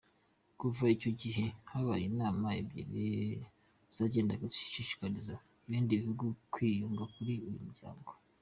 [0.59, 3.05] Kuva icyo gihe habaye inama ebyiri
[3.97, 5.35] zagendaga zishishikariza
[5.65, 8.11] ibindi bihugu kwiyunga kuri uyu muryango.